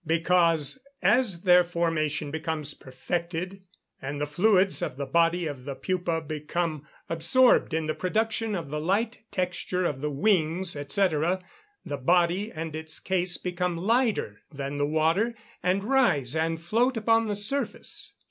[0.07, 3.61] _Because, as their formation becomes perfected,
[4.01, 8.71] and the fluids of the body of the pupa become absorbed in the production of
[8.71, 11.07] the light texture of the wings, &c.,
[11.85, 17.27] the body and its case become lighter than the water, and rise and float upon
[17.27, 18.15] the surface.